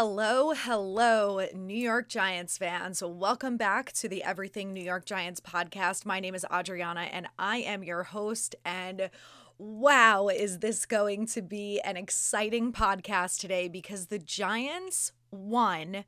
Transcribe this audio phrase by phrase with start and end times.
[0.00, 3.02] Hello, hello, New York Giants fans.
[3.04, 6.06] Welcome back to the Everything New York Giants podcast.
[6.06, 8.54] My name is Adriana and I am your host.
[8.64, 9.10] And
[9.58, 16.04] wow, is this going to be an exciting podcast today because the Giants won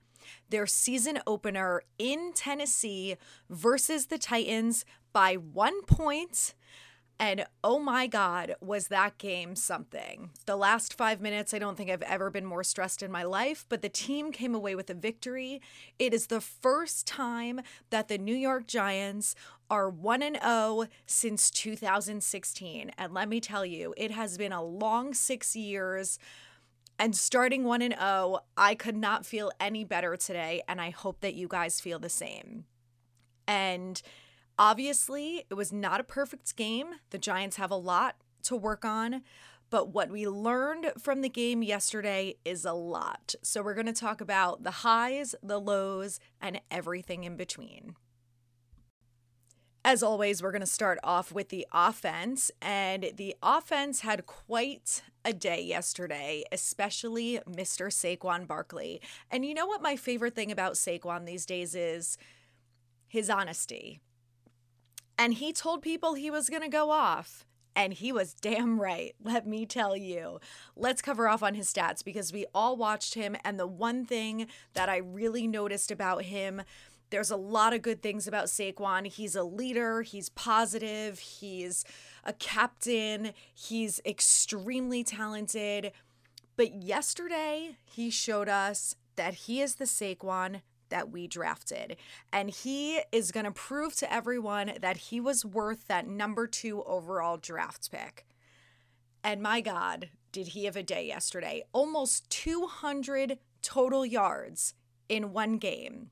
[0.50, 3.16] their season opener in Tennessee
[3.48, 6.54] versus the Titans by one point
[7.20, 10.30] and oh my God, was that game something.
[10.46, 13.66] The last five minutes, I don't think I've ever been more stressed in my life,
[13.68, 15.60] but the team came away with a victory.
[15.98, 19.34] It is the first time that the New York Giants
[19.68, 22.90] are 1 and 0 since 2016.
[22.96, 26.18] And let me tell you, it has been a long six years.
[26.98, 30.62] And starting 1 and 0, I could not feel any better today.
[30.66, 32.64] And I hope that you guys feel the same.
[33.46, 34.00] And
[34.60, 36.88] Obviously, it was not a perfect game.
[37.08, 39.22] The Giants have a lot to work on,
[39.70, 43.34] but what we learned from the game yesterday is a lot.
[43.40, 47.96] So, we're going to talk about the highs, the lows, and everything in between.
[49.82, 55.02] As always, we're going to start off with the offense, and the offense had quite
[55.24, 57.86] a day yesterday, especially Mr.
[57.86, 59.00] Saquon Barkley.
[59.30, 62.18] And you know what my favorite thing about Saquon these days is?
[63.08, 64.02] His honesty.
[65.20, 67.44] And he told people he was going to go off.
[67.76, 70.40] And he was damn right, let me tell you.
[70.74, 73.36] Let's cover off on his stats because we all watched him.
[73.44, 76.62] And the one thing that I really noticed about him
[77.10, 79.04] there's a lot of good things about Saquon.
[79.04, 81.84] He's a leader, he's positive, he's
[82.22, 85.90] a captain, he's extremely talented.
[86.54, 90.60] But yesterday, he showed us that he is the Saquon
[90.90, 91.96] that we drafted.
[92.32, 96.82] And he is going to prove to everyone that he was worth that number two
[96.84, 98.26] overall draft pick.
[99.24, 101.64] And my God, did he have a day yesterday?
[101.72, 104.74] Almost 200 total yards
[105.08, 106.10] in one game.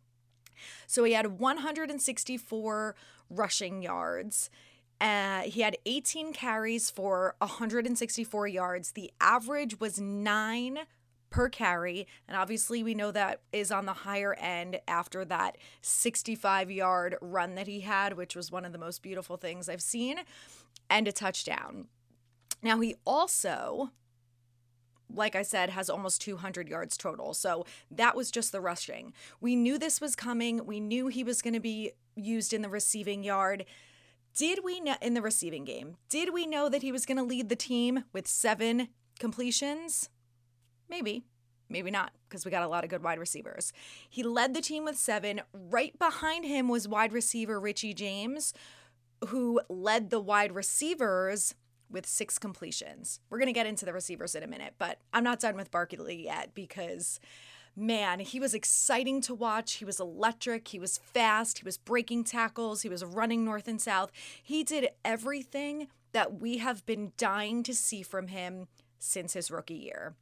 [0.87, 2.97] So he had 164
[3.31, 4.51] rushing yards.
[5.01, 8.93] Uh, he had 18 carries for 164 yards.
[8.93, 10.81] The average was nine
[11.31, 12.07] per carry.
[12.27, 17.55] And obviously, we know that is on the higher end after that 65 yard run
[17.55, 20.21] that he had, which was one of the most beautiful things I've seen,
[20.89, 21.87] and a touchdown.
[22.63, 23.91] Now, he also,
[25.13, 27.35] like I said, has almost 200 yards total.
[27.35, 29.13] So that was just the rushing.
[29.41, 30.65] We knew this was coming.
[30.67, 33.65] We knew he was going to be used in the receiving yard.
[34.35, 35.97] Did we know in the receiving game?
[36.09, 38.89] Did we know that he was going to lead the team with seven
[39.19, 40.11] completions?
[40.89, 41.25] Maybe.
[41.71, 43.73] Maybe not, because we got a lot of good wide receivers.
[44.09, 45.43] He led the team with seven.
[45.53, 48.55] Right behind him was wide receiver Richie James,
[49.29, 51.55] who led the wide receivers
[51.91, 53.21] with six completions.
[53.29, 55.71] We're going to get into the receivers in a minute, but I'm not done with
[55.71, 57.21] Barkley yet because,
[57.77, 59.75] man, he was exciting to watch.
[59.75, 60.69] He was electric.
[60.69, 61.59] He was fast.
[61.59, 62.83] He was breaking tackles.
[62.83, 64.11] He was running north and south.
[64.43, 68.69] He did everything that we have been dying to see from him
[68.99, 70.15] since his rookie year.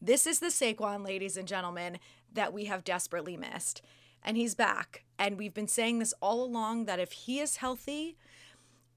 [0.00, 1.98] This is the Saquon, ladies and gentlemen,
[2.32, 3.82] that we have desperately missed.
[4.22, 5.04] And he's back.
[5.18, 8.16] And we've been saying this all along that if he is healthy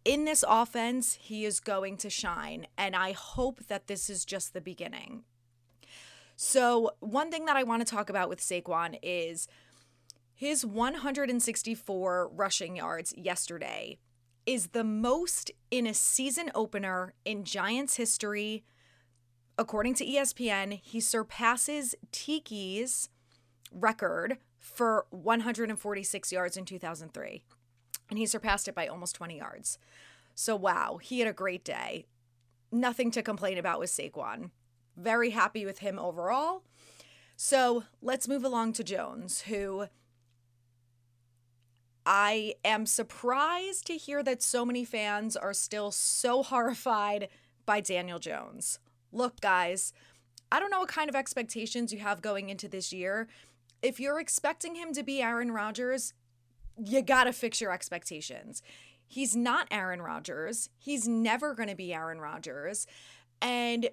[0.05, 2.67] in this offense, he is going to shine.
[2.77, 5.23] And I hope that this is just the beginning.
[6.35, 9.47] So, one thing that I want to talk about with Saquon is
[10.33, 13.99] his 164 rushing yards yesterday
[14.45, 18.63] is the most in a season opener in Giants history
[19.57, 23.09] according to ESPN, he surpasses Tiki's
[23.71, 27.43] record for 146 yards in 2003.
[28.09, 29.77] And he surpassed it by almost 20 yards.
[30.35, 32.05] So, wow, he had a great day.
[32.71, 34.51] Nothing to complain about with Saquon.
[34.95, 36.63] Very happy with him overall.
[37.35, 39.87] So, let's move along to Jones, who
[42.05, 47.29] I am surprised to hear that so many fans are still so horrified
[47.65, 48.79] by Daniel Jones.
[49.13, 49.93] Look, guys,
[50.51, 53.27] I don't know what kind of expectations you have going into this year.
[53.81, 56.13] If you're expecting him to be Aaron Rodgers,
[56.77, 58.61] you got to fix your expectations.
[59.07, 60.69] He's not Aaron Rodgers.
[60.77, 62.87] He's never going to be Aaron Rodgers.
[63.41, 63.89] And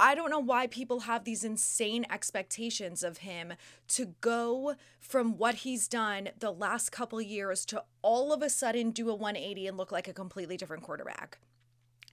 [0.00, 3.54] I don't know why people have these insane expectations of him
[3.88, 8.90] to go from what he's done the last couple years to all of a sudden
[8.90, 11.38] do a 180 and look like a completely different quarterback.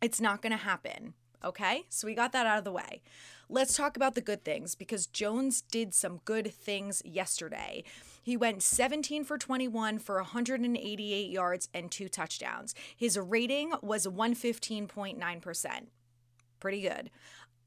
[0.01, 1.13] It's not going to happen.
[1.45, 3.03] Okay, so we got that out of the way.
[3.47, 7.83] Let's talk about the good things because Jones did some good things yesterday.
[8.23, 12.73] He went 17 for 21 for 188 yards and two touchdowns.
[12.97, 15.69] His rating was 115.9%.
[16.59, 17.11] Pretty good.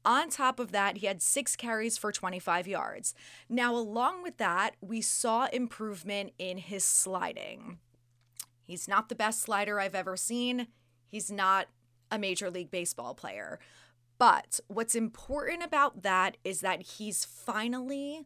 [0.03, 3.13] On top of that, he had six carries for 25 yards.
[3.47, 7.79] Now, along with that, we saw improvement in his sliding.
[8.63, 10.67] He's not the best slider I've ever seen.
[11.07, 11.67] He's not
[12.11, 13.59] a Major League Baseball player.
[14.17, 18.25] But what's important about that is that he's finally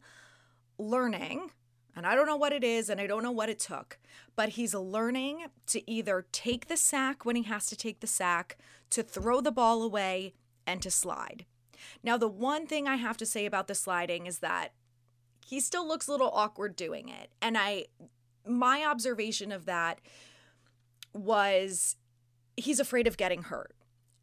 [0.76, 1.52] learning,
[1.94, 3.98] and I don't know what it is and I don't know what it took,
[4.34, 8.58] but he's learning to either take the sack when he has to take the sack,
[8.90, 10.34] to throw the ball away,
[10.66, 11.46] and to slide.
[12.02, 14.72] Now, the one thing I have to say about the sliding is that
[15.46, 17.30] he still looks a little awkward doing it.
[17.40, 17.86] And I,
[18.46, 20.00] my observation of that
[21.12, 21.96] was
[22.56, 23.74] he's afraid of getting hurt.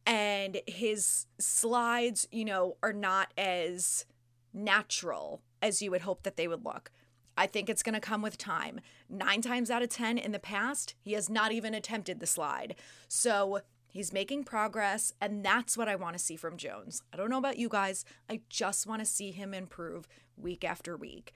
[0.05, 4.05] And his slides, you know, are not as
[4.53, 6.91] natural as you would hope that they would look.
[7.37, 8.81] I think it's going to come with time.
[9.09, 12.75] Nine times out of 10 in the past, he has not even attempted the slide.
[13.07, 13.61] So
[13.91, 17.03] He's making progress, and that's what I want to see from Jones.
[17.11, 18.05] I don't know about you guys.
[18.29, 20.07] I just want to see him improve
[20.37, 21.33] week after week.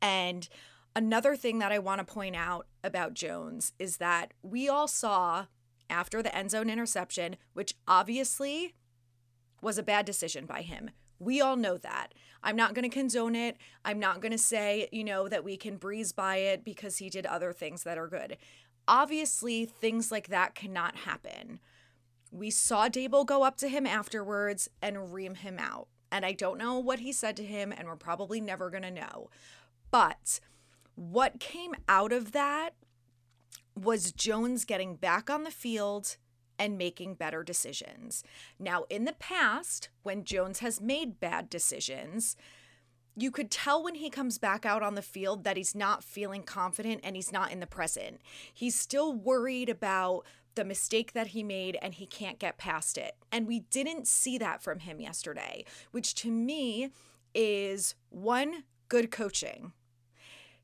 [0.00, 0.48] And
[0.94, 5.46] another thing that I want to point out about Jones is that we all saw
[5.90, 8.74] after the end zone interception, which obviously
[9.60, 10.90] was a bad decision by him.
[11.18, 12.12] We all know that.
[12.42, 13.56] I'm not going to condone it.
[13.84, 17.08] I'm not going to say, you know, that we can breeze by it because he
[17.08, 18.36] did other things that are good.
[18.86, 21.58] Obviously, things like that cannot happen.
[22.30, 25.88] We saw Daboll go up to him afterwards and ream him out.
[26.12, 28.90] And I don't know what he said to him, and we're probably never going to
[28.90, 29.30] know.
[29.90, 30.38] But
[30.94, 32.74] what came out of that
[33.76, 36.16] was Jones getting back on the field
[36.58, 38.24] and making better decisions.
[38.58, 42.36] Now, in the past, when Jones has made bad decisions,
[43.14, 46.42] you could tell when he comes back out on the field that he's not feeling
[46.42, 48.20] confident and he's not in the present.
[48.52, 50.24] He's still worried about
[50.54, 53.16] the mistake that he made and he can't get past it.
[53.30, 56.90] And we didn't see that from him yesterday, which to me
[57.34, 59.72] is one good coaching.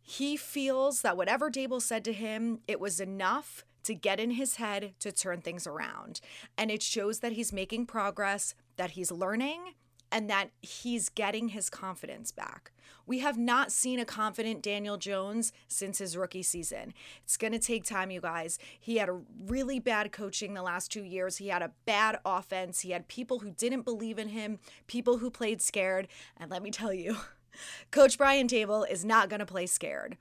[0.02, 4.56] He feels that whatever Daboll said to him, it was enough to get in his
[4.56, 6.20] head to turn things around.
[6.56, 9.74] And it shows that he's making progress, that he's learning,
[10.12, 12.72] and that he's getting his confidence back.
[13.06, 16.92] We have not seen a confident Daniel Jones since his rookie season.
[17.24, 18.58] It's going to take time, you guys.
[18.78, 21.38] He had a really bad coaching the last two years.
[21.38, 22.80] He had a bad offense.
[22.80, 26.08] He had people who didn't believe in him, people who played scared.
[26.36, 27.16] And let me tell you,
[27.90, 30.16] Coach Brian Daboll is not going to play scared.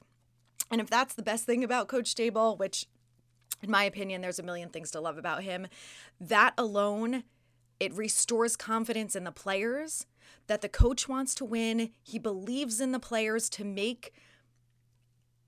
[0.69, 2.87] And if that's the best thing about Coach Daboll, which
[3.61, 5.67] in my opinion, there's a million things to love about him,
[6.19, 7.23] that alone
[7.79, 10.05] it restores confidence in the players
[10.47, 11.91] that the coach wants to win.
[12.03, 14.13] He believes in the players to make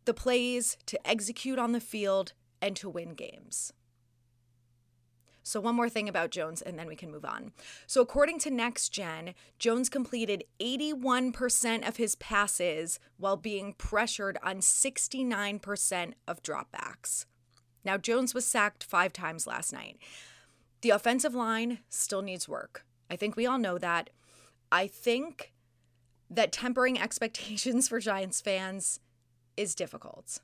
[0.06, 3.74] the plays, to execute on the field, and to win games.
[5.44, 7.51] So, one more thing about Jones, and then we can move on.
[7.86, 14.57] So, according to Next Gen, Jones completed 81% of his passes while being pressured on
[14.57, 17.25] 69% of dropbacks.
[17.84, 19.98] Now, Jones was sacked five times last night.
[20.81, 22.86] The offensive line still needs work.
[23.10, 24.10] I think we all know that.
[24.72, 25.54] I think
[26.30, 29.01] that tempering expectations for Giants fans
[29.57, 30.39] is difficult.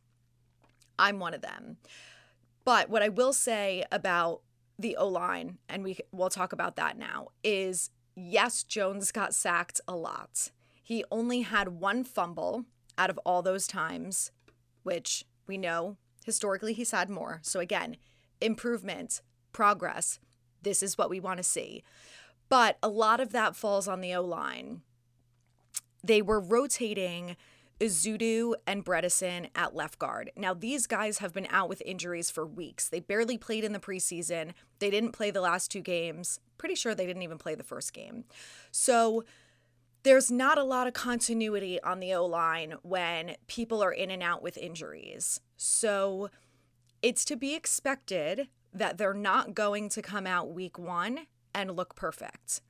[0.98, 1.78] I'm one of them.
[2.66, 4.42] But what I will say about
[4.80, 9.82] the O line, and we will talk about that now, is yes, Jones got sacked
[9.88, 10.52] a lot.
[10.82, 12.66] He only had one fumble
[12.98, 14.32] out of all those times,
[14.84, 17.40] which we know historically he's had more.
[17.44, 17.98] So again,
[18.40, 19.22] improvement,
[19.52, 20.20] progress.
[20.62, 21.84] This is what we want to see.
[22.48, 24.82] But a lot of that falls on the O line.
[26.04, 27.36] They were rotating
[27.80, 30.32] Ezeudu and Bredeson at left guard.
[30.36, 32.90] Now, these guys have been out with injuries for weeks.
[32.90, 34.52] They barely played in the preseason.
[34.80, 36.40] They didn't play the last two games.
[36.58, 38.26] Pretty sure they didn't even play the first game.
[38.72, 39.24] So,
[40.04, 44.24] there's not a lot of continuity on the O line when people are in and
[44.24, 45.42] out with injuries.
[45.58, 46.30] So,
[47.02, 51.96] it's to be expected that they're not going to come out week one and look
[51.96, 52.62] perfect.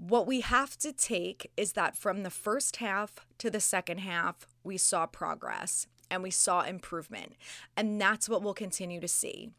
[0.00, 4.46] What we have to take is that from the first half to the second half,
[4.64, 7.34] we saw progress and we saw improvement.
[7.76, 9.50] And that's what we'll continue to see.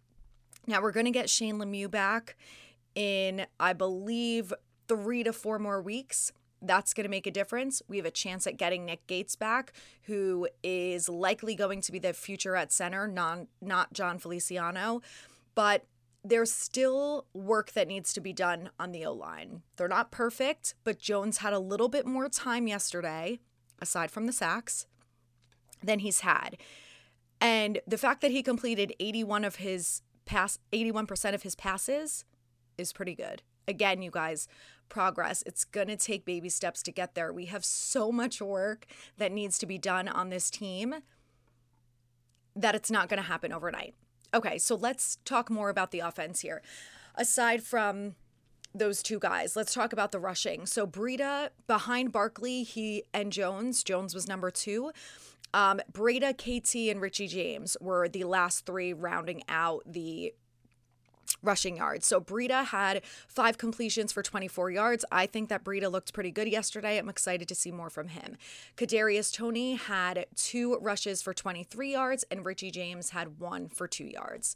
[0.65, 2.35] Now, we're going to get Shane Lemieux back
[2.95, 4.51] in, I believe,
[4.87, 6.31] three to four more weeks.
[6.59, 7.83] That's going to make a difference.
[7.87, 11.99] We have a chance at getting Nick Gates back, who is likely going to be
[11.99, 15.03] the future at center, non, not Jon Feliciano
[15.55, 15.85] but
[16.23, 19.63] there's still work that needs to be done on the O line.
[19.75, 23.39] They're not perfect, but Jones had a little bit more time yesterday,
[23.79, 24.85] aside from the sacks,
[25.83, 26.57] than he's had.
[27.39, 32.23] And the fact that he completed 81 of his pass 81% of his passes
[32.77, 33.41] is pretty good.
[33.67, 34.47] again, you guys,
[34.89, 35.43] progress.
[35.45, 37.33] It's going to take baby steps to get there.
[37.33, 38.85] We have so much work
[39.17, 40.95] that needs to be done on this team
[42.55, 43.95] that it's not going to happen overnight.
[44.33, 46.61] Okay, so let's talk more about the offense here.
[47.15, 48.15] Aside from
[48.73, 50.65] those two guys, let's talk about the rushing.
[50.65, 53.83] So Breida behind Barkley, he and Jones.
[53.83, 54.91] Jones was number two.
[55.53, 60.33] Um, Breida, KT, and Richie James were the last three rounding out the
[61.41, 62.07] rushing yards.
[62.07, 65.05] So Breida had five completions for 24 yards.
[65.11, 66.97] I think that Breida looked pretty good yesterday.
[66.97, 68.37] I'm excited to see more from him.
[68.77, 74.05] Kadarius Toney had two rushes for 23 yards, and Richie James had one for two
[74.05, 74.55] yards.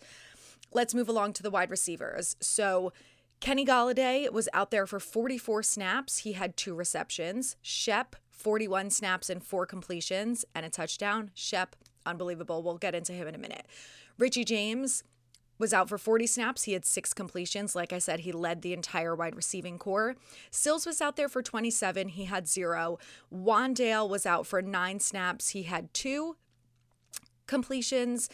[0.72, 2.36] Let's move along to the wide receivers.
[2.40, 2.92] So
[3.40, 6.20] Kenny Golladay was out there for 44 snaps.
[6.20, 7.56] He had two receptions.
[7.62, 11.32] Shep, 41 snaps and four completions and a touchdown.
[11.34, 12.64] Shep, unbelievable.
[12.64, 13.66] We'll get into him in a minute.
[14.18, 15.04] Richie James,
[15.58, 16.64] was out for 40 snaps.
[16.64, 17.76] He had six completions.
[17.76, 20.16] Like I said, he led the entire wide receiving core.
[20.52, 22.10] Sills was out there for 27.
[22.10, 23.00] He had zero.
[23.34, 25.50] Wan'Dale was out for nine snaps.
[25.50, 26.36] He had two
[27.48, 28.30] completions.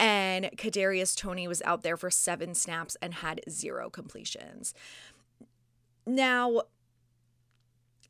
[0.00, 4.72] And Kadarius Toney was out there for seven snaps and had zero completions.
[6.06, 6.62] Now,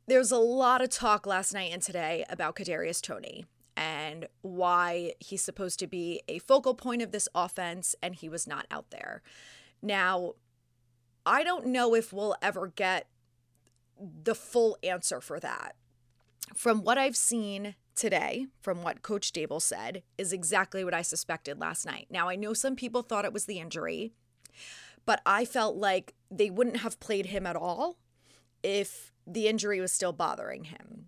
[0.07, 3.45] there's a lot of talk last night and today about Kadarius Toney
[3.79, 8.45] and why he's supposed to be a focal point of this offense and he was
[8.45, 9.21] not out there.
[9.81, 10.33] Now,
[11.25, 13.07] I don't know if we'll ever get
[13.97, 15.77] the full answer for that.
[16.53, 21.57] From what I've seen today, from what Coach Daboll said, is exactly what I suspected
[21.57, 22.07] last night.
[22.09, 24.11] Now, I know some people thought it was the injury,
[25.05, 27.95] but I felt like they wouldn't have played him at all
[28.61, 31.05] if the injury was still bothering him.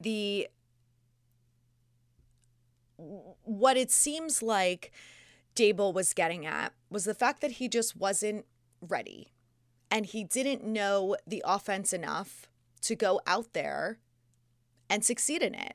[0.00, 0.48] The
[2.96, 4.92] what it seems like
[5.54, 8.44] Daboll was getting at was the fact that he just wasn't
[8.80, 9.32] ready
[9.90, 12.48] and he didn't know the offense enough
[12.82, 13.98] to go out there
[14.88, 15.74] and succeed in it.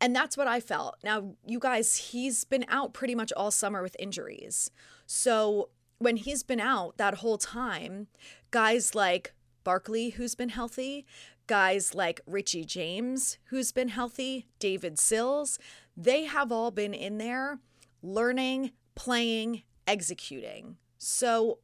[0.00, 0.96] And that's what I felt.
[1.04, 4.70] Now, you guys, he's been out pretty much all summer with injuries.
[5.06, 8.06] So when he's been out that whole time,
[8.50, 11.04] guys like Barkley, who's been healthy,
[11.50, 15.58] guys like Richie James, who's been healthy, David Sills,
[15.96, 17.58] they have all been in there
[18.04, 20.76] learning, playing, executing.
[20.96, 21.58] So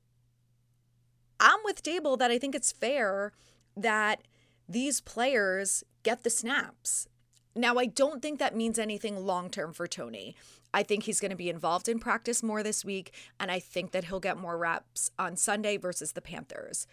[1.39, 3.33] I'm with Daboll that I think it's fair
[3.77, 4.23] that
[4.69, 7.07] these players get the snaps.
[7.55, 10.35] Now, I don't think that means anything long term for Toney.
[10.75, 13.93] I think he's going to be involved in practice more this week, and I think
[13.93, 16.89] that he'll get more reps on Sunday versus the Panthers.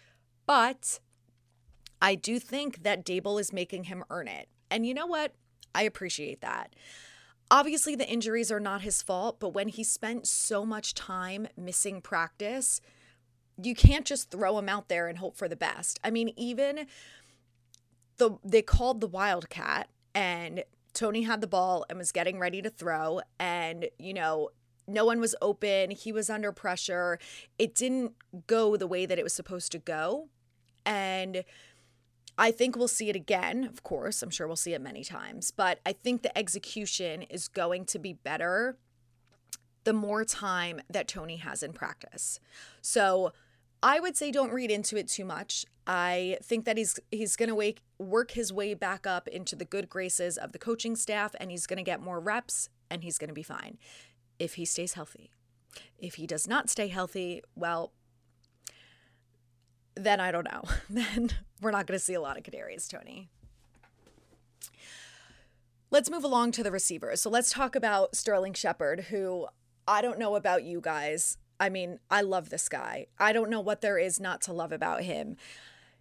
[0.46, 1.00] But
[2.00, 4.48] I do think that Daboll is making him earn it.
[4.70, 5.32] And you know what?
[5.74, 6.74] I appreciate that.
[7.50, 12.00] Obviously, the injuries are not his fault, but when he spent so much time missing
[12.00, 12.80] practice,
[13.62, 16.00] you can't just throw him out there and hope for the best.
[16.02, 16.86] I mean, even
[18.16, 22.70] the they called the Wildcat and Toney had the ball and was getting ready to
[22.70, 24.50] throw and, you know,
[24.86, 27.18] no one was open, he was under pressure.
[27.58, 28.12] It didn't
[28.46, 30.28] go the way that it was supposed to go.
[30.84, 31.44] And
[32.36, 34.22] I think we'll see it again, of course.
[34.22, 37.98] I'm sure we'll see it many times, but I think the execution is going to
[37.98, 38.76] be better
[39.84, 42.40] the more time that Toney has in practice.
[42.80, 43.32] So
[43.82, 45.66] I would say don't read into it too much.
[45.86, 49.66] I think that he's he's going to wake work his way back up into the
[49.66, 53.18] good graces of the coaching staff and he's going to get more reps and he's
[53.18, 53.78] going to be fine
[54.38, 55.30] if he stays healthy.
[55.98, 57.92] If he does not stay healthy, well,
[59.96, 60.62] then I don't know.
[60.90, 63.28] then we're not going to see a lot of Kadarius Toney.
[65.90, 67.20] Let's move along to the receivers.
[67.20, 69.46] So let's talk about Sterling Shepard, who
[69.86, 71.38] I don't know about you guys.
[71.60, 73.06] I mean, I love this guy.
[73.18, 75.36] I don't know what there is not to love about him.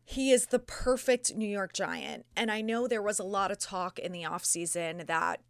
[0.03, 2.25] He is the perfect New York Giant.
[2.35, 5.41] And I know there was a lot of talk in the offseason that,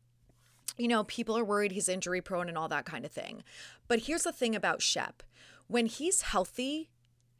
[0.78, 3.44] you know, people are worried he's injury prone and all that kind of thing.
[3.88, 5.24] But here's the thing about Shep
[5.68, 6.90] when he's healthy,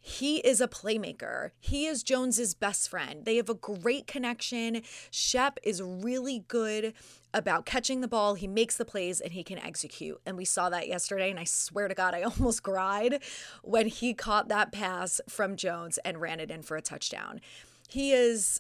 [0.06, 1.52] he is a playmaker.
[1.62, 3.24] He is Jones's best friend.
[3.24, 4.82] They have a great connection.
[5.10, 6.94] Shep is really good
[7.34, 8.34] about catching the ball.
[8.34, 10.20] He makes the plays and he can execute.
[10.26, 11.32] And we saw that yesterday.
[11.32, 13.24] And I swear to God, I almost cried
[13.64, 17.40] when he caught that pass from Jones and ran it in for a touchdown.
[17.88, 18.60] He is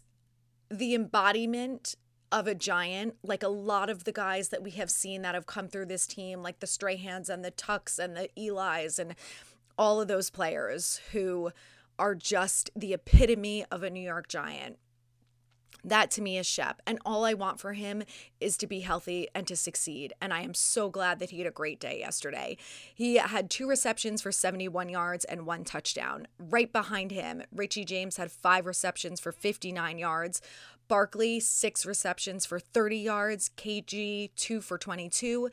[0.71, 1.95] the embodiment
[2.31, 5.45] of a giant, like a lot of the guys that we have seen that have
[5.45, 9.13] come through this team, like the Strahans and the Tucks and the Eli's and
[9.77, 11.51] all of those players who
[11.99, 14.77] are just the epitome of a New York Giant.
[15.83, 16.81] That to me is Shep.
[16.87, 18.03] And all I want for him
[18.39, 20.13] is to be healthy and to succeed.
[20.21, 22.57] And I am so glad that he had a great day yesterday.
[22.95, 26.27] He had two receptions for 71 yards and one touchdown.
[26.39, 30.41] Right behind him, Richie James had five receptions for 59 yards.
[30.87, 33.51] Barkley, six receptions for 30 yards.
[33.57, 35.49] KG, two for 22.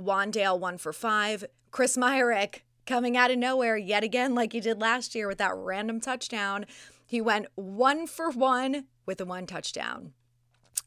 [0.00, 1.44] Wan'Dale, one for five.
[1.70, 5.54] Chris Myarick, coming out of nowhere yet again, like he did last year with that
[5.54, 6.66] random touchdown.
[7.04, 10.12] He went one for one with a one touchdown.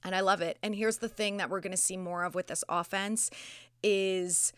[0.04, 0.58] And I love it.
[0.64, 3.30] And here's the thing that we're going to see more of with this offense
[3.84, 4.54] is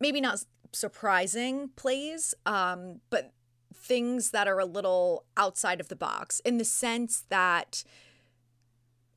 [0.00, 3.32] maybe not surprising plays, um, but
[3.74, 7.84] things that are a little outside of the box in the sense that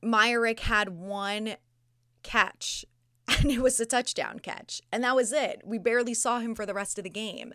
[0.02, 1.56] Myarick had one
[2.22, 2.84] catch
[3.40, 4.80] and it was a touchdown catch.
[4.92, 5.62] And that was it.
[5.64, 7.54] We barely saw him for the rest of the game.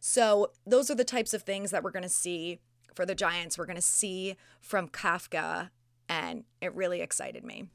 [0.00, 2.58] So, those are the types of things that we're going to see
[2.94, 3.56] for the Giants.
[3.56, 5.70] We're going to see from Kafka,
[6.08, 7.66] and it really excited me.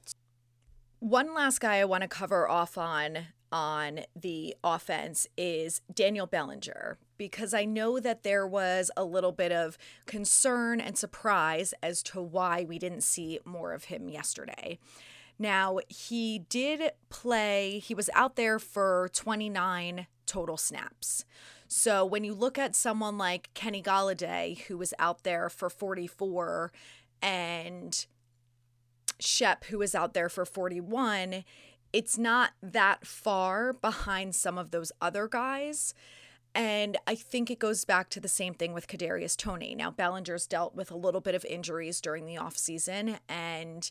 [0.99, 6.97] One last guy I want to cover off on on the offense is Daniel Bellinger
[7.17, 12.21] because I know that there was a little bit of concern and surprise as to
[12.21, 14.79] why we didn't see more of him yesterday.
[15.39, 21.25] Now, he did play, he was out there for 29 total snaps.
[21.67, 26.71] So when you look at someone like Kenny Golladay, who was out there for 44,
[27.21, 28.05] and
[29.19, 31.43] Shep, who was out there for 41,
[31.93, 35.93] it's not that far behind some of those other guys.
[36.55, 39.75] And I think it goes back to the same thing with Kadarius Toney.
[39.75, 43.89] Now, Bellinger's dealt with a little bit of injuries during the offseason, and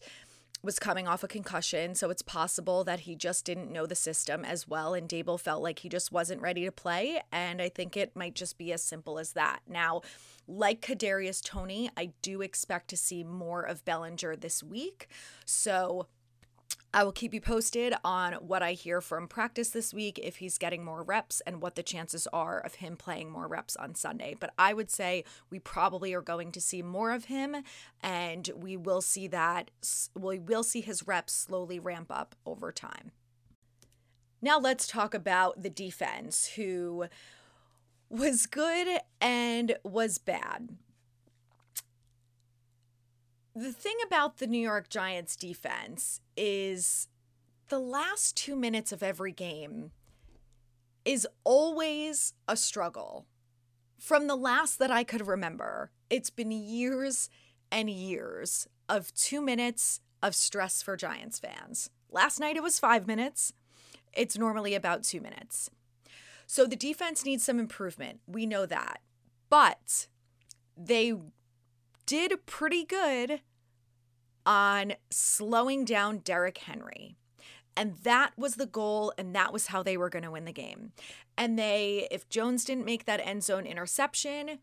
[0.66, 4.44] was coming off a concussion, so it's possible that he just didn't know the system
[4.44, 4.92] as well.
[4.92, 7.22] And Daboll felt like he just wasn't ready to play.
[7.32, 9.60] And I think it might just be as simple as that.
[9.66, 10.02] Now,
[10.46, 15.08] like Kadarius Toney, I do expect to see more of Bellinger this week.
[15.44, 16.08] So
[16.94, 20.56] I will keep you posted on what I hear from practice this week, if he's
[20.56, 24.34] getting more reps, and what the chances are of him playing more reps on Sunday.
[24.40, 27.56] But I would say we probably are going to see more of him,
[28.02, 29.70] and we will see that,
[30.18, 33.10] we will see his reps slowly ramp up over time.
[34.40, 37.08] Now let's talk about the defense, who
[38.08, 40.76] was good and was bad
[43.56, 47.08] the thing about the New York Giants defense is
[47.70, 49.92] the last two minutes of every game
[51.06, 53.24] is always a struggle.
[53.98, 57.30] From the last that I could remember, it's been years
[57.72, 61.88] and years of two minutes of stress for Giants fans.
[62.10, 63.54] Last night it was five minutes.
[64.12, 65.70] It's normally about two minutes.
[66.46, 68.20] So the defense needs some improvement.
[68.26, 69.00] We know that.
[69.48, 70.08] But
[70.76, 71.14] they
[72.06, 73.40] did pretty good
[74.44, 77.16] on slowing down Derrick Henry.
[77.76, 80.52] And that was the goal, and that was how they were going to win the
[80.52, 80.92] game.
[81.36, 84.60] And they, if Jones didn't make that end zone interception,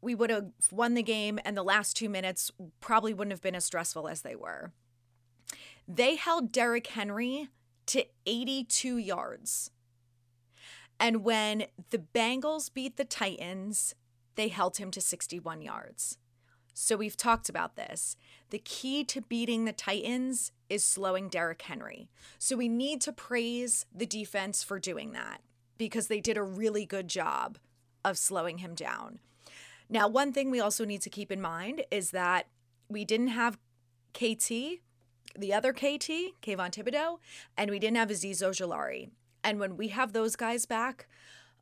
[0.00, 3.56] we would have won the game, and the last two minutes probably wouldn't have been
[3.56, 4.72] as stressful as they were.
[5.88, 7.48] They held Derrick Henry
[7.86, 9.70] to 82 yards.
[11.00, 13.96] And when the Bengals beat the Titans,
[14.36, 16.18] they held him to 61 yards.
[16.74, 18.16] So we've talked about this.
[18.50, 22.08] The key to beating the Titans is slowing Derrick Henry.
[22.38, 25.40] So we need to praise the defense for doing that
[25.78, 27.58] because they did a really good job
[28.04, 29.18] of slowing him down.
[29.88, 32.46] Now, one thing we also need to keep in mind is that
[32.88, 33.58] we didn't have
[34.14, 34.80] KT,
[35.38, 37.18] the other KT, Kayvon Thibodeaux,
[37.56, 39.10] and we didn't have Azeez Ojulari.
[39.44, 41.08] And when we have those guys back,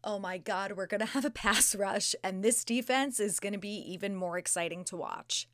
[0.04, 3.52] oh my God, we're going to have a pass rush, and this defense is going
[3.52, 5.48] to be even more exciting to watch.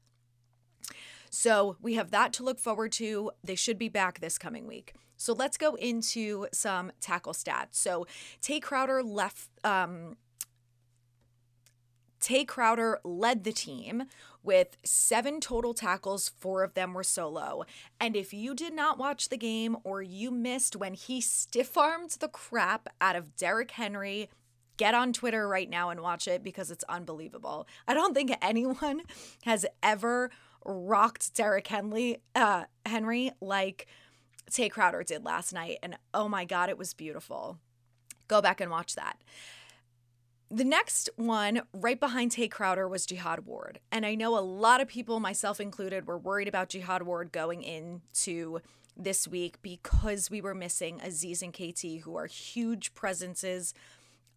[1.31, 3.33] So we have that to look forward to.
[3.45, 4.95] They should be back this coming week.
[5.17, 7.73] So let's go into some tackle stats.
[7.73, 8.07] So
[8.41, 9.49] Tae Crowder left.
[9.65, 10.17] Um,
[12.27, 14.07] Tae Crowder led the team
[14.43, 17.63] with seven total tackles, four of them were solo.
[18.01, 22.17] And if you did not watch the game or you missed when he stiff armed
[22.19, 24.29] the crap out of Derrick Henry,
[24.77, 27.69] get on Twitter right now and watch it because it's unbelievable.
[27.87, 29.03] I don't think anyone
[29.45, 30.33] has ever
[30.65, 33.87] rocked Derrick Henry, uh, Henry like
[34.51, 35.79] Tae Crowder did last night.
[35.81, 37.61] And oh my God, it was beautiful.
[38.27, 39.17] Go back and watch that.
[40.51, 43.81] The next one, right behind Tae Crowder, was Jihad Ward.
[43.91, 47.65] And I know a lot of people, myself included, were worried about Jihad Ward going
[47.65, 48.61] into
[48.97, 53.75] this week because we were missing Azeez and KT, who are huge presences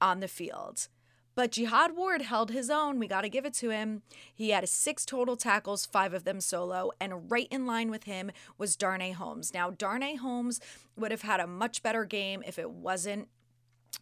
[0.01, 0.87] on the field.
[1.35, 2.97] But Jihad Ward held his own.
[2.99, 4.01] We got to give it to him.
[4.33, 8.31] He had six total tackles, five of them solo, and right in line with him
[8.57, 9.53] was Darnay Holmes.
[9.53, 10.59] Now, Darnay Holmes
[10.97, 13.29] would have had a much better game if it wasn't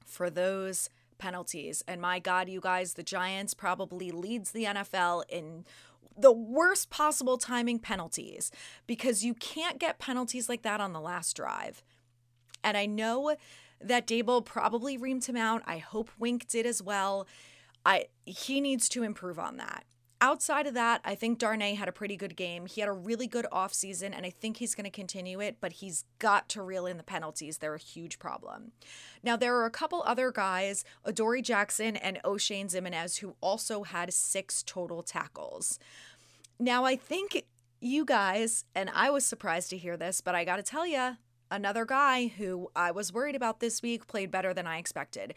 [0.05, 1.83] for those penalties.
[1.87, 5.65] And my God, you guys, the Giants probably leads the NFL in
[6.17, 8.51] the worst possible timing penalties
[8.87, 11.83] because you can't get penalties like that on the last drive.
[12.63, 13.35] And I know
[13.79, 15.61] that Daboll probably reamed him out.
[15.65, 17.27] I hope Wink did as well.
[17.85, 19.85] I he needs to improve on that.
[20.19, 22.65] Outside of that, I think Darnay had a pretty good game.
[22.65, 25.73] He had a really good offseason, and I think he's going to continue it, but
[25.73, 27.59] he's got to reel in the penalties.
[27.59, 28.71] They're a huge problem.
[29.21, 34.11] Now, there are a couple other guys, Adoree Jackson and Oshane Ximines, who also had
[34.11, 35.77] six total tackles.
[36.59, 37.43] Now, I think
[37.79, 41.17] you guys, and I was surprised to hear this, but I got to tell you,
[41.51, 45.35] another guy who I was worried about this week played better than I expected.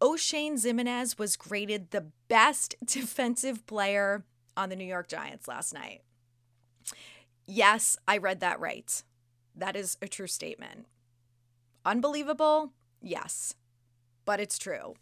[0.00, 4.24] Oshane Ximines was graded the best defensive player
[4.56, 6.02] on the New York Giants last night.
[7.46, 9.02] Yes, I read that right.
[9.54, 10.86] That is a true statement.
[11.84, 12.72] Unbelievable?
[13.02, 13.54] Yes,
[14.24, 14.94] but it's true.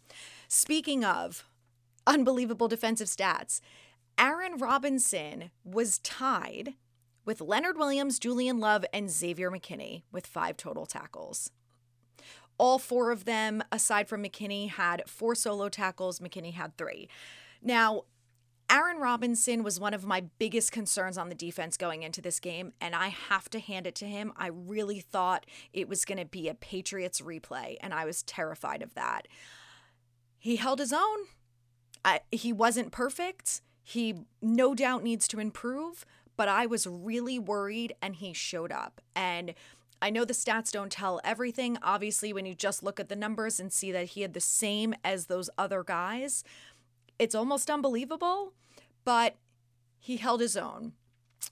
[0.47, 1.45] Speaking of
[2.07, 3.61] unbelievable defensive stats,
[4.17, 6.73] Aaron Robinson was tied
[7.25, 11.51] with Leonard Williams, Julian Love, and Xavier McKinney with five total tackles.
[12.59, 16.19] All four of them, aside from McKinney, had four solo tackles.
[16.19, 17.09] McKinney had three.
[17.61, 18.03] Now,
[18.69, 22.73] Aaron Robinson was one of my biggest concerns on the defense going into this game,
[22.79, 24.31] and I have to hand it to him.
[24.37, 28.83] I really thought it was going to be a Patriots replay, and I was terrified
[28.83, 29.27] of that.
[30.37, 31.17] He held his own.
[32.05, 33.61] I, he wasn't perfect.
[33.83, 36.05] He no doubt needs to improve,
[36.37, 39.01] but I was really worried and he showed up.
[39.15, 39.53] And
[40.01, 41.77] I know the stats don't tell everything.
[41.81, 44.93] Obviously, when you just look at the numbers and see that he had the same
[45.03, 46.43] as those other guys,
[47.17, 48.53] it's almost unbelievable,
[49.03, 49.35] but
[49.99, 50.93] he held his own.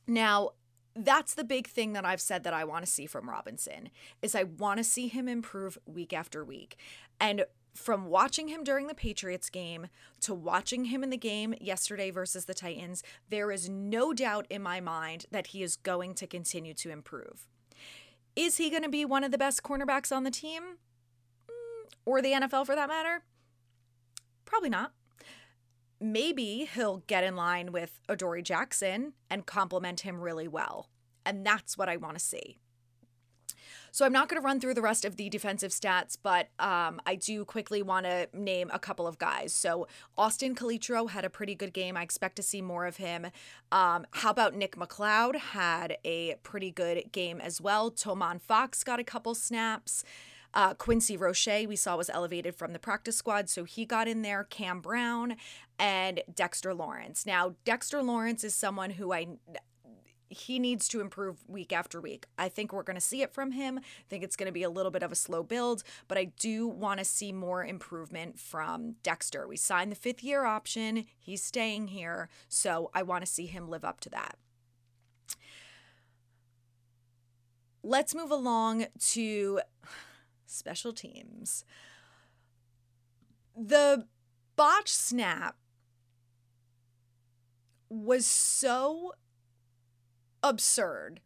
[0.07, 0.51] Now,
[0.95, 3.89] that's the big thing that I've said that I want to see from Robinson
[4.21, 6.77] is I want to see him improve week after week.
[7.19, 9.87] And from watching him during the Patriots game
[10.21, 14.63] to watching him in the game yesterday versus the Titans, there is no doubt in
[14.63, 17.45] my mind that he is going to continue to improve.
[18.37, 20.61] Is he going to be one of the best cornerbacks on the team?
[21.49, 23.23] Mm, or the NFL for that matter?
[24.45, 24.93] Probably not.
[25.99, 30.91] Maybe he'll get in line with Adoree Jackson and complement him really well.
[31.25, 32.59] And that's what I want to see.
[33.91, 37.01] So I'm not going to run through the rest of the defensive stats, but um,
[37.05, 39.53] I do quickly want to name a couple of guys.
[39.53, 41.97] So Austin Calitro had a pretty good game.
[41.97, 43.27] I expect to see more of him.
[43.71, 47.91] Um, how about Nick McCloud had a pretty good game as well.
[47.91, 50.03] Tomon Fox got a couple snaps.
[50.53, 54.21] Uh, Quincy Roche, we saw, was elevated from the practice squad, so he got in
[54.21, 54.43] there.
[54.45, 55.35] Cam Brown
[55.77, 57.25] and Dexter Lawrence.
[57.25, 59.27] Now, Dexter Lawrence is someone who I
[60.29, 62.25] he needs to improve week after week.
[62.37, 63.79] I think we're going to see it from him.
[63.79, 66.25] I think it's going to be a little bit of a slow build, but I
[66.39, 69.47] do want to see more improvement from Dexter.
[69.47, 73.69] We signed the fifth year option, he's staying here, so I want to see him
[73.69, 74.37] live up to that.
[77.83, 79.61] Let's move along to
[80.45, 81.63] special teams.
[83.55, 84.07] The
[84.55, 85.55] botch snap
[87.89, 89.13] was so
[90.49, 91.21] absurd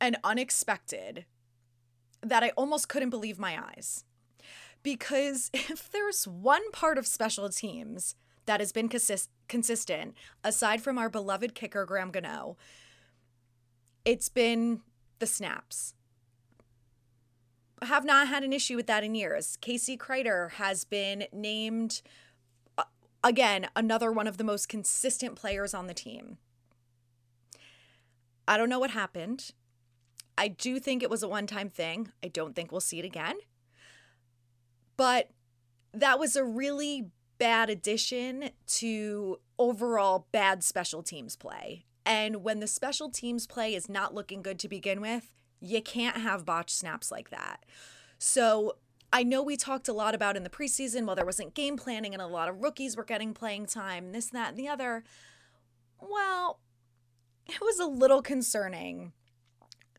[0.00, 1.24] and unexpected
[2.22, 4.04] that I almost couldn't believe my eyes.
[4.82, 8.14] Because if there's one part of special teams
[8.46, 12.56] that has been consist- consistent, aside from our beloved kicker, Graham Gano,
[14.04, 14.82] it's been
[15.18, 15.94] the snaps.
[17.80, 19.56] I have not had an issue with that in years.
[19.60, 22.02] Casey Kreider has been named,
[22.78, 22.84] uh,
[23.22, 26.38] again, another one of the most consistent players on the team.
[28.46, 29.50] I don't know what happened.
[30.36, 32.12] I do think it was a one time thing.
[32.22, 33.36] I don't think we'll see it again.
[34.96, 35.30] But
[35.92, 41.84] that was a really bad addition to overall bad special teams play.
[42.06, 46.18] And when the special teams play is not looking good to begin with, you can't
[46.18, 47.64] have botch snaps like that.
[48.18, 48.76] So
[49.12, 52.12] I know we talked a lot about in the preseason, while there wasn't game planning
[52.12, 55.04] and a lot of rookies were getting playing time, this, that, and the other.
[56.00, 56.60] Well,
[57.46, 59.12] it was a little concerning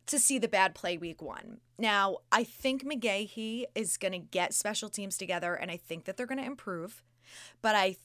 [0.06, 1.58] to see the bad play week one.
[1.78, 6.16] Now, I think McGaughey is going to get special teams together and I think that
[6.16, 7.02] they're going to improve,
[7.60, 7.96] but I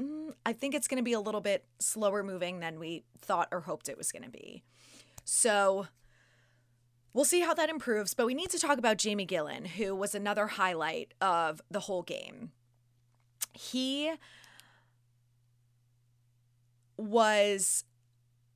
[0.00, 3.48] mm, I think it's going to be a little bit slower moving than we thought
[3.50, 4.62] or hoped it was going to be.
[5.24, 5.86] So,
[7.12, 10.14] we'll see how that improves, but we need to talk about Jamie Gillan, who was
[10.14, 12.52] another highlight of the whole game.
[13.52, 14.12] he
[16.96, 17.84] was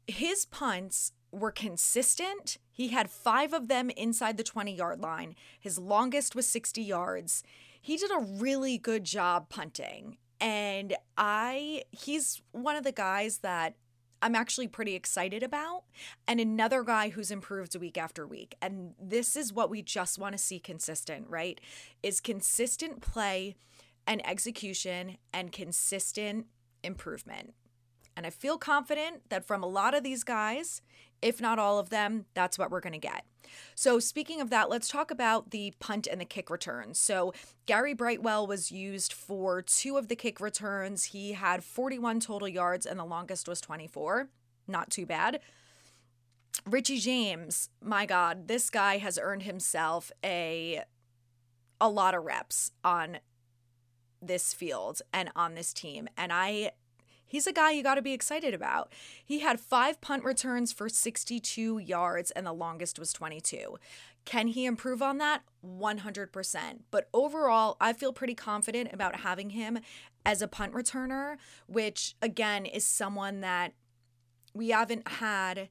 [0.07, 2.59] his punts were consistent.
[2.71, 5.35] He had five of them inside the 20 yard line.
[5.59, 7.43] His longest was 60 yards.
[7.81, 10.19] He did a really good job punting.
[10.41, 13.75] And I, he's one of the guys that
[14.25, 15.85] I'm actually pretty excited about,
[16.27, 18.55] and another guy who's improved week after week.
[18.63, 21.61] And this is what we just want to see consistent, right?
[22.03, 23.55] Is consistent play
[24.07, 26.47] and execution and consistent
[26.83, 27.53] improvement.
[28.17, 30.83] And I feel confident that from a lot of these guys,
[31.21, 33.25] if not all of them, that's what we're going to get.
[33.75, 36.99] So, speaking of that, let's talk about the punt and the kick returns.
[36.99, 37.33] So,
[37.67, 41.05] Gary Brightwell was used for two of the kick returns.
[41.07, 44.29] He had 41 total yards, and the longest was 24.
[44.67, 45.41] Not too bad.
[46.67, 50.83] Richie James, my God, this guy has earned himself a
[51.81, 53.19] a lot of reps on
[54.23, 56.09] this field and on this team.
[56.17, 56.73] And I
[57.27, 58.93] He's a guy you got to be excited about.
[59.25, 63.77] He had five punt returns for 62 yards, and the longest was 22.
[64.25, 65.43] Can he improve on that?
[65.67, 66.81] 100%.
[66.91, 69.79] But overall, I feel pretty confident about having him
[70.25, 73.75] as a punt returner, which again is someone that
[74.55, 75.69] we haven't had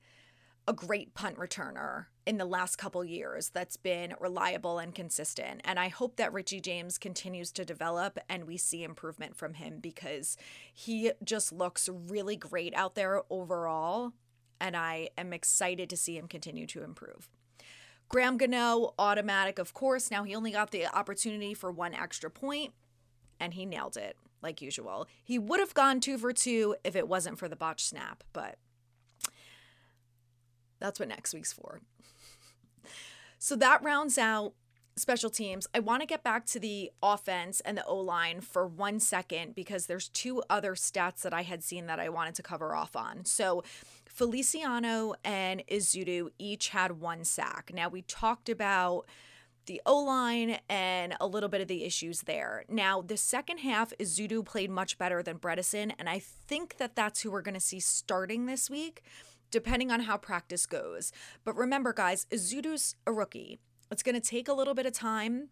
[0.68, 5.62] a great punt returner in the last couple years that's been reliable and consistent.
[5.66, 9.80] And I hope that Richie James continues to develop and we see improvement from him
[9.82, 10.38] because
[10.74, 14.14] he just looks really great out there overall.
[14.62, 17.30] And I am excited to see him continue to improve.
[18.08, 20.10] Graham Gano, automatic, of course.
[20.12, 22.74] Now he only got the opportunity for one extra point
[23.40, 25.08] and he nailed it like usual.
[25.24, 28.58] He would have gone two for two if it wasn't for the botch snap, but
[30.80, 31.82] that's what next week's for.
[33.44, 34.54] So that rounds out
[34.96, 35.68] special teams.
[35.76, 39.54] I want to get back to the offense and the O line for one second
[39.54, 42.96] because there's two other stats that I had seen that I wanted to cover off
[42.96, 43.26] on.
[43.26, 43.62] So
[44.06, 47.72] Feliciano and Ezeudu each had one sack.
[47.74, 49.08] Now we talked about
[49.66, 52.64] the O line and a little bit of the issues there.
[52.70, 57.22] Now, the second half, Ezeudu played much better than Bredeson, and I think that that's
[57.22, 59.04] who we're going to see starting this week
[59.54, 61.14] depending on how practice goes.
[61.46, 63.60] But remember, guys, Ezeudu's a rookie.
[63.92, 65.50] It's going to take a little bit of time.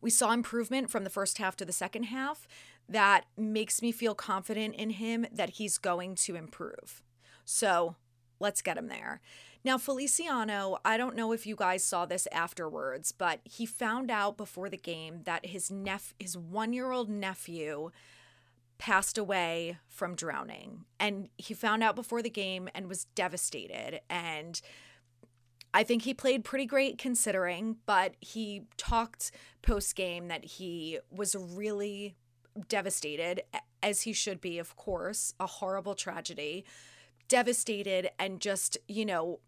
[0.00, 2.46] We saw improvement from the first half to the second half.
[2.88, 7.02] That makes me feel confident in him that he's going to improve.
[7.44, 7.96] So
[8.38, 9.20] let's get him there.
[9.62, 14.38] Now, Feliciano, I don't know if you guys saw this afterwards, but he found out
[14.38, 17.90] before the game that his nep- his one year old nephew
[18.80, 20.86] passed away from drowning.
[20.98, 24.00] And he found out before the game and was devastated.
[24.08, 24.58] And
[25.74, 31.36] I think he played pretty great considering, but he talked post game that he was
[31.36, 32.16] really
[32.68, 33.42] devastated,
[33.82, 36.64] as he should be, of course, a horrible tragedy.
[37.28, 39.40] Devastated and just, you know,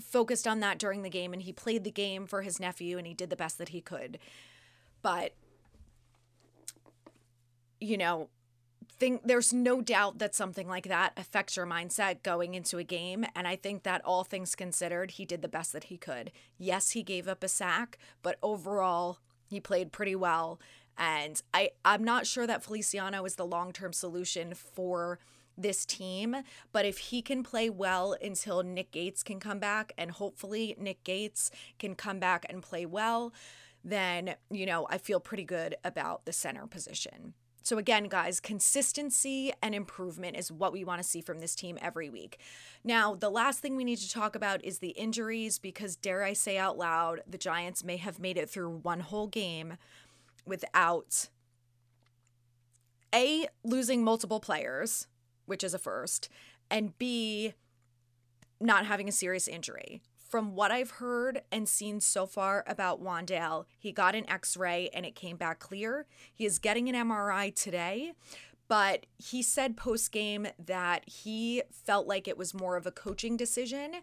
[0.00, 1.32] focused on that during the game.
[1.32, 3.80] And he played the game for his nephew and he did the best that he
[3.80, 4.20] could.
[5.02, 5.34] But,
[7.80, 8.28] you know,
[9.02, 13.24] think there's no doubt that something like that affects your mindset going into a game.
[13.34, 16.30] And I think that all things considered, he did the best that he could.
[16.56, 20.60] Yes, he gave up a sack, but overall, he played pretty well.
[20.96, 25.18] And I, I'm not sure that Feliciano is the long term solution for
[25.58, 26.36] this team.
[26.70, 31.02] But if he can play well until Nick Gates can come back, and hopefully Nick
[31.02, 33.32] Gates can come back and play well,
[33.82, 37.34] then, you know, I feel pretty good about the center position.
[37.62, 41.78] So, again, guys, consistency and improvement is what we want to see from this team
[41.80, 42.38] every week.
[42.82, 46.32] Now, the last thing we need to talk about is the injuries because, dare I
[46.32, 49.76] say out loud, the Giants may have made it through one whole game
[50.44, 51.28] without
[53.14, 55.06] A, losing multiple players,
[55.46, 56.28] which is a first,
[56.68, 57.54] and B,
[58.60, 63.66] not having a serious injury from what I've heard and seen so far about Wan'Dale,
[63.78, 66.06] he got an x ray and it came back clear.
[66.32, 68.14] He is getting an MRI today,
[68.66, 73.36] but he said post game that he felt like it was more of a coaching
[73.36, 73.96] decision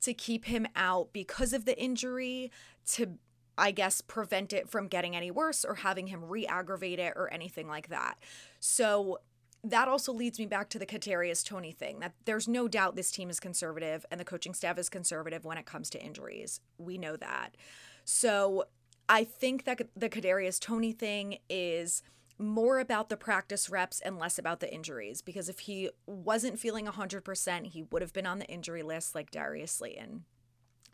[0.00, 2.50] to keep him out because of the injury
[2.92, 3.18] to
[3.58, 7.68] I guess prevent it from getting any worse or having him re-aggravate it or anything
[7.68, 8.14] like that.
[8.60, 9.18] So
[9.62, 12.00] that also leads me back to the Kadarius Toney thing.
[12.00, 15.58] That there's no doubt this team is conservative and the coaching staff is conservative when
[15.58, 16.60] it comes to injuries.
[16.78, 17.56] We know that.
[18.04, 18.64] So
[19.08, 22.02] I think that the Kadarius Toney thing is
[22.38, 26.86] more about the practice reps and less about the injuries because if he wasn't feeling
[26.86, 30.24] 100%, he would have been on the injury list like Darius Slayton.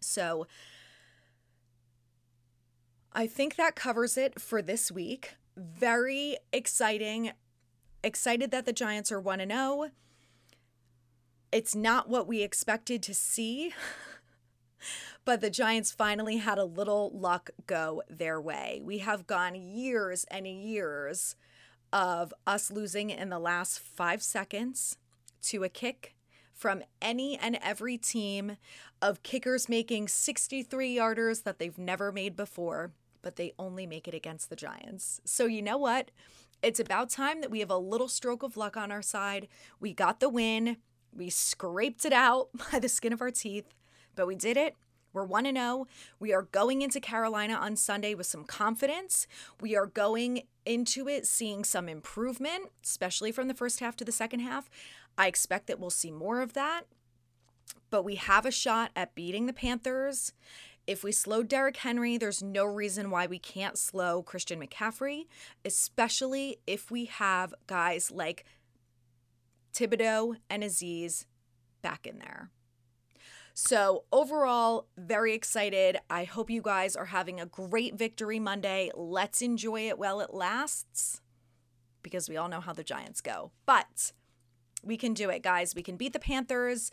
[0.01, 0.49] So
[3.13, 5.37] I think that covers it for this week.
[5.57, 7.33] very exciting.
[8.07, 9.91] Excited that the Giants are 1 0.
[11.51, 13.75] It's not what we expected to see,
[15.25, 18.81] but the Giants finally had a little luck go their way.
[18.85, 21.35] We have gone years and years
[21.93, 24.99] of us losing in the last five seconds
[25.43, 26.15] to a kick
[26.53, 28.57] from any and every team,
[29.03, 34.15] of kickers making 63 yarders that they've never made before, but they only make it
[34.15, 35.21] against the Giants.
[35.25, 36.13] So, you know what?
[36.63, 39.49] It's about time that we have a little stroke of luck on our side.
[39.81, 40.79] We got the win.
[41.13, 43.75] We scraped it out by the skin of our teeth,
[44.15, 44.75] but we did it.
[45.13, 45.87] We're 1 0.
[46.21, 49.27] We are going into Carolina on Sunday with some confidence.
[49.63, 54.13] We are going into it seeing some improvement, especially from the first half to the
[54.13, 54.69] second half.
[55.17, 56.83] I expect that we'll see more of that,
[57.89, 60.35] but we have a shot at beating the Panthers.
[60.87, 65.27] If we slow Derrick Henry, there's no reason why we can't slow Christian McCaffrey,
[65.65, 68.45] especially if we have guys like
[69.75, 71.27] Thibodeaux and Azeez
[71.83, 72.51] back in there.
[73.53, 75.97] So, overall, very excited.
[76.11, 78.91] I hope you guys are having a great victory Monday.
[78.95, 81.23] Let's enjoy it while it lasts
[82.03, 83.51] because we all know how the Giants go.
[83.65, 84.13] But
[84.85, 85.75] we can do it, guys.
[85.75, 86.91] We can beat the Panthers.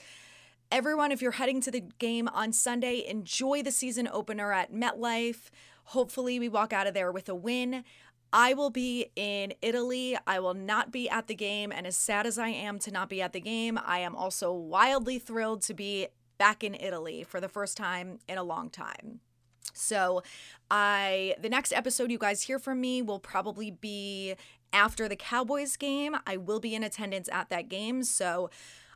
[0.73, 5.51] Everyone, if you're heading to the game on Sunday, enjoy the season opener at MetLife.
[5.83, 7.83] Hopefully, we walk out of there with a win.
[8.33, 10.17] I will be in Italy.
[10.25, 11.71] I will not be at the game.
[11.71, 14.51] And as sad as I am to not be at the game, I am also
[14.51, 16.07] wildly thrilled to be
[16.39, 19.19] back in Italy for the first time in a long time.
[19.75, 20.23] So,
[20.71, 24.33] I the next episode you guys hear from me will probably be
[24.73, 26.17] after the Cowboys game.
[26.25, 28.49] I will be in attendance at that game, so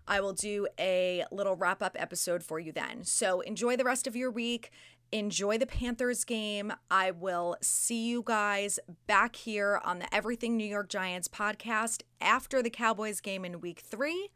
[0.07, 3.03] I will do a little wrap up episode for you then.
[3.03, 4.71] So, enjoy the rest of your week
[5.11, 6.73] enjoy the Panthers game.
[6.91, 12.61] I will see you guys back here on the Everything New York Giants podcast after
[12.61, 14.29] the Cowboys game in week three.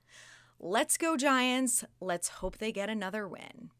[0.59, 1.83] Let's go, Giants.
[1.99, 3.71] Let's hope they get another win.